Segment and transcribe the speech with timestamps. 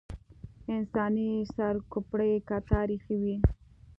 [0.73, 3.35] انساني سر کوپړۍ کتار ایښې وې.